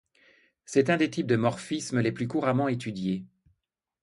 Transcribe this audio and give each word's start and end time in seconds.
C'est 0.65 0.89
un 0.89 0.97
des 0.97 1.11
types 1.11 1.27
de 1.27 1.35
morphismes 1.35 1.99
les 1.99 2.11
plus 2.11 2.27
couramment 2.27 2.67
étudiés. 2.67 3.23